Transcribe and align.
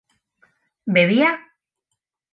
¿bebía? 0.93 1.29